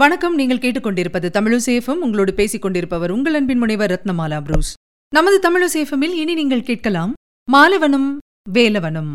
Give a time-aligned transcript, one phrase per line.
[0.00, 0.34] வணக்கம்.
[0.34, 4.74] நீங்கள் கேட்டுக்கொண்டிருப்பது தமிழசேஃபம் உங்களோடு பேசிக் கொண்டிருப்பவர் உங்கள் அன்பின் முனைவர் ரத்னமாலா புரூஸ்.
[5.14, 7.12] நமது தமிழசேஃபமில் இனி நீங்கள் கேட்கலாம்
[7.52, 8.06] மாலவனும்
[8.52, 9.12] வேலவனும்.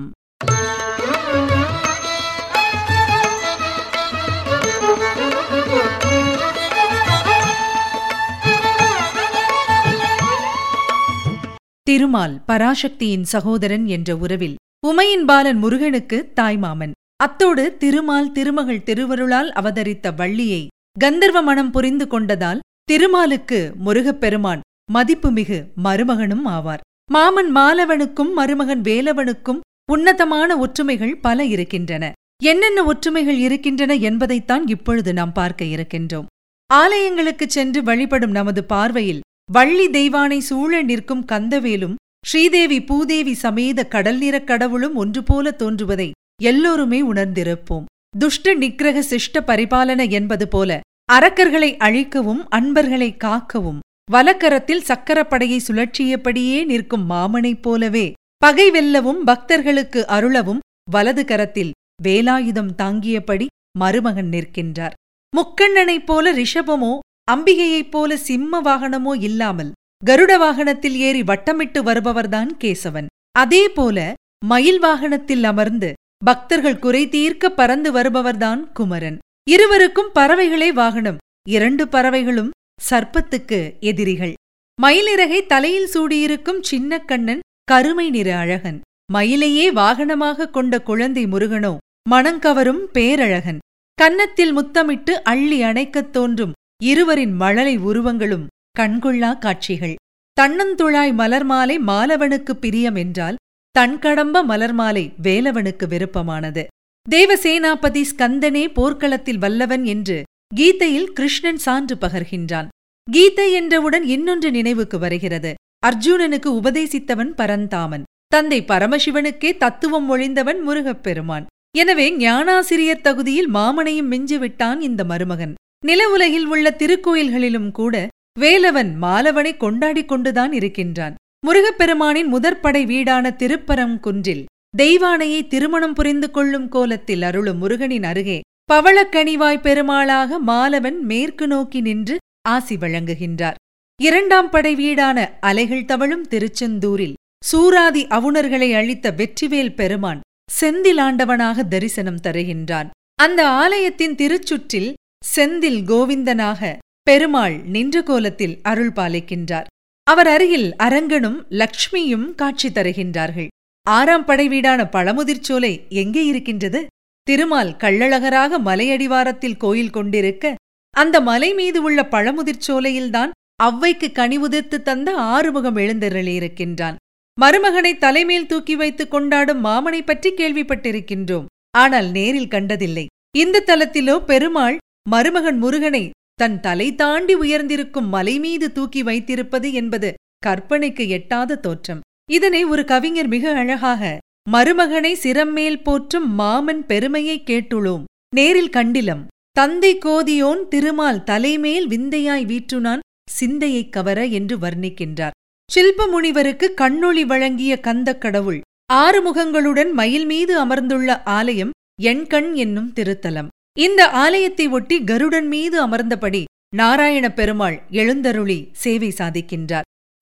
[11.83, 14.55] திருமால் பராசக்தியின் சகோதரன் என்ற உறவில்
[14.87, 16.91] உமையின் பாலன் முருகனுக்கு தாய்மாமன்.
[17.15, 20.67] அத்தோடு திருமால் திருமகள் திருவருளால் அவதரித்த வள்ளியை
[20.99, 24.61] கந்தர்வ மனம் புரிந்து கொண்டதால் திருமாலுக்கு முருகப்பெருமான்
[24.93, 26.77] மதிப்புமிகு மருமகனும் ஆவார்.
[27.11, 29.59] மாமன் மாலவனுக்கும் மருமகன் வேலவனுக்கும்
[29.91, 32.11] உன்னதமான ஒற்றுமைகள் பல இருக்கின்றன.
[32.43, 36.25] என்னென்ன ஒற்றுமைகள் இருக்கின்றன என்பதைத்தான் இப்பொழுது நாம் பார்க்க இருக்கின்றோம்.
[36.73, 44.47] ஆலயங்களுக்குச் சென்று வழிபடும் நமது பார்வையில் வள்ளி தெய்வானை சூழ நிற்கும் கந்தவேலும் ஸ்ரீதேவி பூதேவி சமேத கடல் நிறக்
[44.47, 47.83] கடவுளும் ஒன்றுபோல தோன்றுவதை எல்லோருமே உணர்ந்திருப்போம்.
[48.19, 50.79] துஷ்ட நிக்கிரக சிஷ்ட பரிபாலன என்பது போல
[51.13, 53.79] அரக்கர்களை அழிக்கவும் அன்பர்களை காக்கவும்.
[54.11, 60.59] வலக்கரத்தில் சக்கரப்படையை சுழற்றியபடியே நிற்கும் மாமனைப் போலவே பகை வெல்லவும் பக்தர்களுக்கு அருளவும்
[60.91, 61.71] வலது கரத்தில்
[62.03, 63.45] வேலாயுதம் தாங்கியபடி
[63.77, 64.95] மருமகன் நிற்கின்றார்.
[65.37, 66.99] முக்கண்ணனைப் போல ரிஷபமோ
[67.31, 69.71] அம்பிகையைப் போல சிம்ம வாகனமோ இல்லாமல்
[70.05, 73.05] கருட வாகனத்தில் ஏறி வட்டமிட்டு வருபவர்தான் கேசவன்.
[73.31, 74.13] அதேபோல
[74.45, 75.93] மயில் வாகனத்தில் அமர்ந்து
[76.23, 79.17] பக்தர்கள் குறை தீர்க்க பறந்து வருபவர்தான் குமரன்.
[79.49, 81.17] இருவருக்கும் பறவைகளே வாகனம்.
[81.49, 82.51] இரண்டு பறவைகளும்
[82.89, 84.33] சர்ப்பத்துக்கு எதிரிகள்.
[84.81, 88.81] மயிலிறகை தலையில் சூடியிருக்கும் சின்ன கண்ணன் கருமை நிற அழகன்.
[89.13, 91.77] மயிலையே வாகனமாக கொண்ட குழந்தை முருகனோ
[92.09, 93.57] மணங்கவரும் பேரழகன்.
[93.93, 98.47] கன்னத்தில் முத்தமிட்டு அள்ளி அணைக்கத் தோன்றும் இருவரின் மழலை உருவங்களும்
[98.79, 99.95] கண்கொள்ளா காட்சிகள்.
[100.41, 103.35] தன்னந்துழாய் மலர் மாலை மாலவனுக்கு பிரியம் என்றால்
[103.77, 106.63] தன்கடம்ப மலர் மாலை வேலவனுக்கு விருப்பமானது.
[107.11, 110.17] தேவசேனாபதி ஸ்கந்தனே போர்க்களத்தில் வல்லவன் என்று
[110.55, 112.67] கீதையில் கிருஷ்ணன் சான்று பகர்கின்றான்.
[113.07, 115.53] கீதை என்றவுடன் இன்னொன்று நினைவுக்கு வருகிறது.
[115.85, 118.03] அர்ஜுனனுக்கு உபதேசித்தவன் பரந்தாமன்.
[118.27, 121.47] தந்தை பரமசிவனுக்கே தத்துவம் ஒழிந்தவன் முருகப்பெருமான்.
[121.77, 125.53] எனவே ஞானாசிரியர் தகுதியில் மாமனையும் மிஞ்சிவிட்டான் இந்த மருமகன்.
[125.85, 128.07] நில உலகில் உள்ள திருக்கோயில்களிலும் கூட
[128.39, 131.15] வேலவன் மாலவனை கொண்டாடிக் கொண்டுதான் இருக்கின்றான்.
[131.43, 134.43] முருகப்பெருமானின் முதற்படை வீடான திருப்பரங்குன்றில்
[134.77, 138.41] தெய்வானையை திருமணம் புரிந்து கொள்ளும் கோலத்தில் அருளும் முருகனின் அருகே
[138.73, 142.17] பவளக்கனிவாய் பெருமாளாக மாலவன் மேற்கு நோக்கி நின்று
[142.49, 143.57] ஆசி வழங்குகின்றார்.
[143.99, 147.13] இரண்டாம் படை வீடான அலைகள் தவழும் திருச்செந்தூரில்
[147.51, 150.21] சூராதி அவுணர்களை அழித்த வெற்றிவேல் பெருமான்
[150.61, 152.89] செந்திலாண்டவனாக தரிசனம் தருகின்றான்.
[153.15, 154.93] அந்த ஆலயத்தின் திருச்சுற்றில்
[155.35, 159.67] செந்தில் கோவிந்தனாக பெருமாள் நின்ற கோலத்தில் அருள் பாலிக்கின்றார்
[160.07, 163.47] அவர் அருகில் அரங்கனும் லக்ஷ்மியும் காட்சி தருகின்றார்கள்.
[163.87, 165.71] ஆறாம் படை வீடான பழமுதிர்ச்சோலை
[166.01, 166.79] எங்கே இருக்கின்றது?
[167.27, 170.55] திருமால் கள்ளழகராக மலையடிவாரத்தில் கோயில் கொண்டிருக்க
[170.93, 173.31] அந்த மலை மீது உள்ள பழமுதிர்ச்சோலையில்தான்
[173.63, 176.97] அவ்வைக்கு கனிவுதிர்த்து தந்த ஆறுமுகம் எழுந்தருளியிருக்கின்றான்.
[177.37, 181.47] மருமகனை தலைமேல் தூக்கி வைத்துக் கொண்டாடும் மாமனை பற்றி கேள்விப்பட்டிருக்கின்றோம்.
[181.77, 183.05] ஆனால் நேரில் கண்டதில்லை.
[183.37, 184.77] இந்த தலத்திலோ பெருமாள்
[185.09, 186.03] மருமகன் முருகனை
[186.33, 190.13] தன் தலை தாண்டி உயர்ந்திருக்கும் மலை மீது தூக்கி வைத்திருப்பது என்பது
[190.45, 192.01] கற்பனைக்கு எட்டாத தோற்றம்.
[192.31, 194.17] இதனை ஒரு கவிஞர் மிக அழகாக
[194.51, 198.03] மருமகனை சிரம்மேல் போற்றும் மாமன் பெருமையை கேட்டுளோம்.
[198.35, 199.25] நேரில் கண்டிலம்.
[199.51, 205.31] தந்தை கோதியோன் திருமால் தலைமேல் விந்தையாய் வீற்றுனான் சிந்தையைக் கவர என்று வர்ணிக்கின்றார்.
[205.71, 211.71] சில்ப முனிவருக்கு கண்ணொளி வழங்கிய கந்தக் கடவுள் ஆறு முகங்களுடன் மயில் மீது அமர்ந்துள்ள ஆலயம்
[212.01, 213.47] எண்கண் என்னும் திருத்தலம்.
[213.79, 216.43] இந்த ஆலயத்தை ஒட்டி கருடன் மீது அமர்ந்தபடி
[216.75, 219.81] நாராயணப் பெருமாள் எழுந்தருளி சேவை சாதிக்கின்றார்.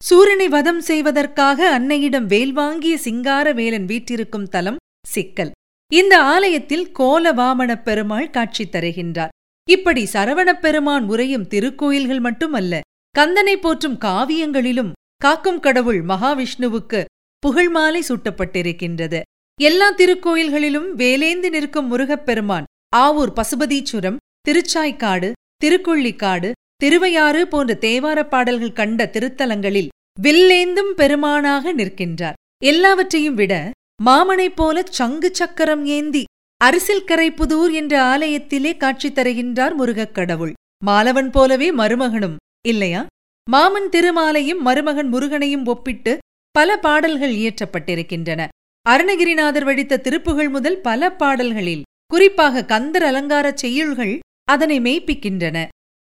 [0.09, 5.51] சூரனை வதம் செய்வதற்காக அன்னையிடம் வேல் வாங்கிய சிங்கார வேலன் வீற்றிருக்கும் தலம் சிக்கல்.
[5.94, 9.34] இந்த ஆலயத்தில் கோலவாமணப் பெருமாள் காட்சி தருகின்றார்.
[9.69, 12.79] இப்படி சரவணப் பெருமான் உரையும் திருக்கோயில்கள் மட்டுமல்ல
[13.19, 17.06] கந்தனை போற்றும் காவியங்களிலும் காக்கும் கடவுள் மகாவிஷ்ணுவுக்கு
[17.47, 19.21] புகழ்மாலை சூட்டப்பட்டிருக்கின்றது.
[19.62, 22.63] எல்லா திருக்கோயில்களிலும் வேலேந்து நிற்கும் முருகப்பெருமான்
[22.96, 24.16] ஆவூர் பசுபதீச்சுரம்
[24.48, 25.32] திருச்சாய்க்காடு
[25.66, 29.88] திருக்கொள்ளிக்காடு திருவையாறு போன்ற தேவாரப் பாடல்கள் கண்ட திருத்தலங்களில்
[30.22, 32.34] வில்லேந்தும் பெருமானாக நிற்கின்றார்.
[32.64, 33.72] எல்லாவற்றையும் விட
[34.06, 36.24] மாமனைப் போல சங்கு சக்கரம் ஏந்தி
[36.58, 40.54] அரசில் கரைப்புதூர் என்ற ஆலயத்திலே காட்சி தருகின்றார் முருகக் கடவுள்.
[40.86, 42.36] மாலவன் போலவே மருமகனும்
[42.68, 43.06] இல்லையா?
[43.50, 46.18] மாமன் திருமாலையும் மருமகன் முருகனையும் ஒப்பிட்டு
[46.52, 48.48] பல பாடல்கள் இயற்றப்பட்டிருக்கின்றன.
[48.90, 55.58] அருணகிரிநாதர் வடித்த திருப்புகள் முதல் பல பாடல்களில் குறிப்பாக கந்தர் அலங்காரச் செய்யுள்கள் அதனை மெய்ப்பிக்கின்றன.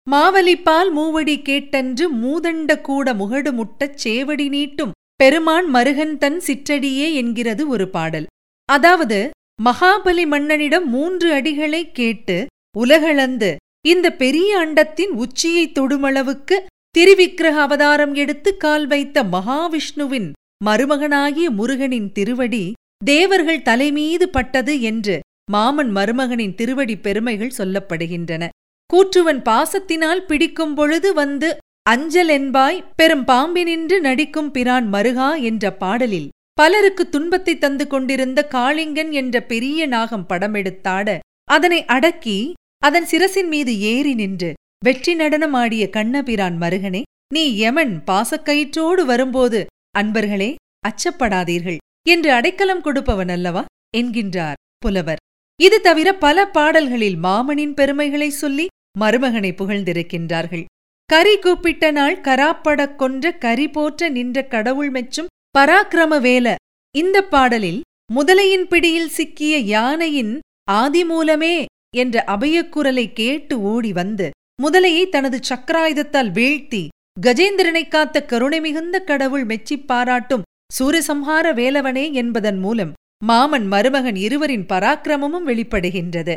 [0.08, 7.86] மாவலிப்பால் மூவடி கேட்டன்று மூதண்ட கூட முகடு முட்டச் சேவடி நீட்டும் பெருமான் மருகன் தன் சிற்றடியே என்கிறது ஒரு
[7.90, 8.28] பாடல்.
[8.70, 9.20] அதாவது
[9.64, 12.38] மகாபலி மன்னனிடம் மூன்று அடிகளை கேட்டு
[12.78, 13.50] உலகளந்து
[13.82, 16.56] இந்த பெரிய அண்டத்தின் உச்சியை தொடுமளவுக்கு
[16.96, 20.30] திருவிக்கிரக அவதாரம் எடுத்து கால் வைத்த மகாவிஷ்ணுவின்
[20.66, 22.64] மருமகனாகிய முருகனின் திருவடி
[23.06, 25.16] தேவர்கள் தலைமீது பட்டது என்று
[25.50, 28.44] மாமன் மருமகனின் திருவடி பெருமைகள் சொல்லப்படுகின்றன.
[28.90, 31.50] கூற்றுவன் பாசத்தினால் பிடிக்கும் பொழுது வந்து
[31.90, 39.42] அஞ்சல் என்பாய் பெரும் பாம்பினின்று நடிக்கும் பிரான் மருகா என்ற பாடலில் பலருக்கு துன்பத்தை தந்து கொண்டிருந்த காளிங்கன் என்ற
[39.42, 41.18] பெரிய நாகம் படமெடுத்தாட
[41.52, 42.54] அதனை அடக்கி
[42.86, 44.50] அதன் சிரசின் மீது ஏறி நின்று
[44.86, 47.02] வெற்றி நடனமாடிய கண்ணபிரான் மருகனே
[47.34, 49.66] நீ யமன் பாசக்கயிற்றோடு வரும்போது
[50.00, 50.56] அன்பர்களே
[50.88, 53.66] அச்சப்படாதீர்கள் என்று அடைக்கலம் கொடுப்பவன் அல்லவா?
[53.98, 55.22] என்கின்றார் புலவர்.
[55.60, 58.68] இது தவிர பல பாடல்களில் மாமனின் பெருமைகளை சொல்லி
[59.00, 60.66] மருமகனை புகழ்ந்திருக்கின்றார்கள்.
[61.06, 65.28] கரி கூப்பிட்ட நாள் கராப்படக் கொன்ற கரி போற்ற நின்ற கடவுள் மெச்சும்
[65.58, 66.56] பராக்கிரம வேல
[66.96, 67.82] இந்த பாடலில்
[68.14, 70.40] முதலையின் பிடியில் சிக்கிய யானையின்
[70.72, 71.66] ஆதிமூலமே
[71.96, 74.30] என்ற அபயக்குரலை கேட்டு ஓடி வந்து
[74.64, 76.88] முதலையை தனது சக்கராயுதத்தால் வீழ்த்தி
[77.26, 80.42] கஜேந்திரனை காத்த கருணை மிகுந்த கடவுள் மெச்சிப் பாராட்டும்
[80.80, 86.36] சூரசம்ஹார வேலவனே என்பதன் மூலம் மாமன் மருமகன் இருவரின் பராக்கிரமமும் வெளிப்படுகின்றது.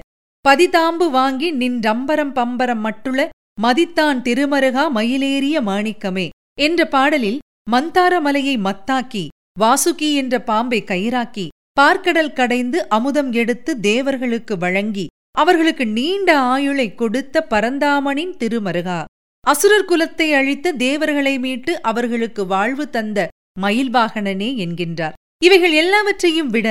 [0.49, 3.29] பதிதாம்பு வாங்கி நின்றம்பரம் பம்பரம் மட்டுள
[3.63, 6.29] மதித்தான் திருமருகா மயிலேறிய மாணிக்கமே
[6.61, 7.39] என்ற பாடலில்
[7.71, 9.25] மந்தாரமலையை மத்தாக்கி
[9.61, 11.47] வாசுகி என்ற பாம்பை கயிறாக்கி
[11.81, 15.07] பார்க்கடல் கடைந்து அமுதம் எடுத்து தேவர்களுக்கு வழங்கி
[15.39, 19.05] அவர்களுக்கு நீண்ட ஆயுளை கொடுத்த பரந்தாமனின் திருமருகா.
[19.45, 23.29] அசுரர் குலத்தை அழித்த தேவர்களை மீட்டு அவர்களுக்கு வாழ்வு தந்த
[23.61, 25.17] மயில்வாகனனே என்கின்றார்.
[25.45, 26.69] இவைகள் எல்லாவற்றையும் விட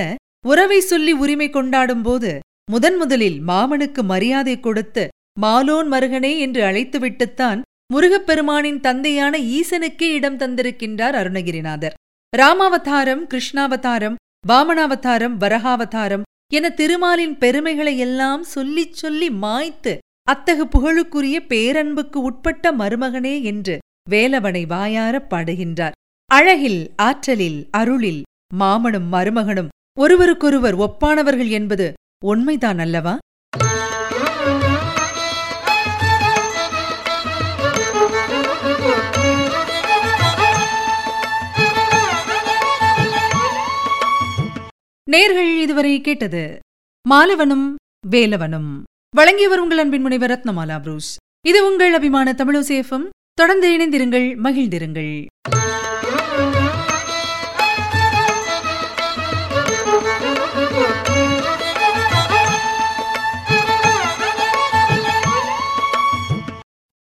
[0.47, 2.39] உறவை சொல்லி உரிமை கொண்டாடும்போது
[2.71, 5.07] முதன் முதலில் மாமனுக்கு மரியாதை கொடுத்து
[5.39, 7.62] மாலோன் மருகனே என்று அழைத்துவிட்டுத்தான்
[7.94, 11.94] முருகப்பெருமானின் தந்தையான ஈசனுக்கே இடம் தந்திருக்கின்றார் அருணகிரிநாதர்.
[12.38, 14.15] ராமாவதாரம் கிருஷ்ணாவதாரம்
[14.47, 16.21] வாமனாவதாரம் வரகாவதாரம்
[16.53, 19.97] என திருமாலின் பெருமைகளை எல்லாம் சொல்லிச் சொல்லி மாய்த்து
[20.31, 23.77] அத்தகு புகழுக்குரிய பேரன்புக்கு உட்பட்ட மருமகனே என்று
[24.09, 25.95] வேலவனை வாயாரப் பாடுகின்றார்.
[26.31, 28.21] அழகில் ஆற்றலில் அருளில்
[28.59, 29.68] மாமனும் மருமகனும்
[30.00, 31.94] ஒருவருக்கொருவர் ஒப்பானவர்கள் என்பது
[32.25, 33.18] உண்மைதான் அல்லவா?
[45.12, 46.59] நேர்கள் இதுவரை கேட்டது
[47.09, 47.65] மாலவனும்
[48.09, 48.69] வேலவனும்.
[49.15, 51.18] வழங்கியவர் உங்கள் அன்பின் முனைவர் ரத்னமாலா புரூஸ்.
[51.47, 55.25] இது உங்கள் அபிமான தமிழசேஃபம் தொடர்ந்து இணைந்திருங்கள் மகிழ்ந்திருங்கள்.